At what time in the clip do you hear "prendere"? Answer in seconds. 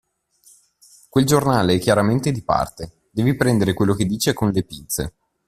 3.35-3.75